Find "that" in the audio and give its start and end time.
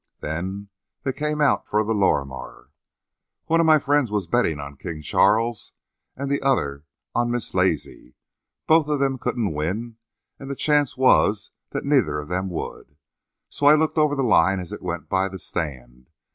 11.69-11.85